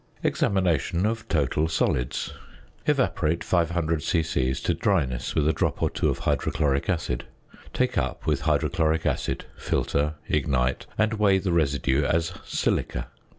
[0.23, 2.33] ~Examination of "Total Solids."~
[2.87, 4.55] Evaporate 500 c.c.
[4.55, 7.25] to dryness with a drop or two of hydrochloric acid.
[7.71, 13.09] Take up with hydrochloric acid, filter, ignite, and weigh the residue as "silica."